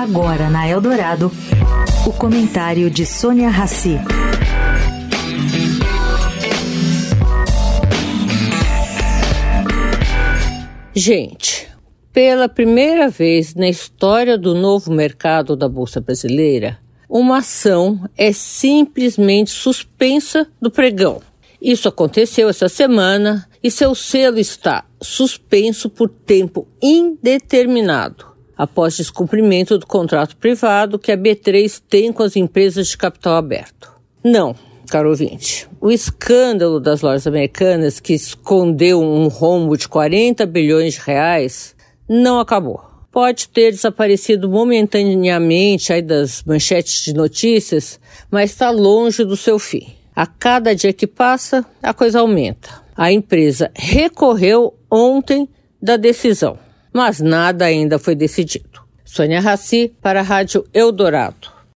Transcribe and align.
Agora 0.00 0.48
na 0.48 0.66
Eldorado, 0.66 1.30
o 2.06 2.12
comentário 2.14 2.88
de 2.88 3.04
Sônia 3.04 3.50
Rassi. 3.50 3.98
Gente, 10.94 11.68
pela 12.14 12.48
primeira 12.48 13.10
vez 13.10 13.54
na 13.54 13.68
história 13.68 14.38
do 14.38 14.54
novo 14.54 14.90
mercado 14.90 15.54
da 15.54 15.68
Bolsa 15.68 16.00
Brasileira, 16.00 16.78
uma 17.06 17.40
ação 17.40 18.08
é 18.16 18.32
simplesmente 18.32 19.50
suspensa 19.50 20.48
do 20.58 20.70
pregão. 20.70 21.20
Isso 21.60 21.86
aconteceu 21.86 22.48
essa 22.48 22.70
semana 22.70 23.46
e 23.62 23.70
seu 23.70 23.94
selo 23.94 24.38
está 24.38 24.82
suspenso 25.02 25.90
por 25.90 26.08
tempo 26.08 26.66
indeterminado 26.80 28.29
após 28.60 28.94
descumprimento 28.94 29.78
do 29.78 29.86
contrato 29.86 30.36
privado 30.36 30.98
que 30.98 31.10
a 31.10 31.16
B3 31.16 31.80
tem 31.88 32.12
com 32.12 32.22
as 32.22 32.36
empresas 32.36 32.88
de 32.88 32.98
capital 32.98 33.36
aberto. 33.36 33.90
Não, 34.22 34.54
caro 34.90 35.08
ouvinte. 35.08 35.66
O 35.80 35.90
escândalo 35.90 36.78
das 36.78 37.00
lojas 37.00 37.26
americanas 37.26 37.98
que 37.98 38.12
escondeu 38.12 39.00
um 39.00 39.28
rombo 39.28 39.78
de 39.78 39.88
40 39.88 40.44
bilhões 40.44 40.92
de 40.92 41.00
reais 41.00 41.74
não 42.06 42.38
acabou. 42.38 42.82
Pode 43.10 43.48
ter 43.48 43.70
desaparecido 43.70 44.46
momentaneamente 44.46 45.90
aí 45.90 46.02
das 46.02 46.42
manchetes 46.42 47.02
de 47.02 47.14
notícias, 47.14 47.98
mas 48.30 48.50
está 48.50 48.68
longe 48.68 49.24
do 49.24 49.38
seu 49.38 49.58
fim. 49.58 49.86
A 50.14 50.26
cada 50.26 50.74
dia 50.74 50.92
que 50.92 51.06
passa, 51.06 51.64
a 51.82 51.94
coisa 51.94 52.20
aumenta. 52.20 52.68
A 52.94 53.10
empresa 53.10 53.70
recorreu 53.74 54.74
ontem 54.90 55.48
da 55.80 55.96
decisão 55.96 56.58
mas 56.92 57.20
nada 57.20 57.64
ainda 57.64 57.98
foi 57.98 58.14
decidido. 58.14 58.80
Sônia 59.04 59.40
Raci 59.40 59.92
para 60.00 60.20
a 60.20 60.22
Rádio 60.22 60.64
Eldorado. 60.72 61.59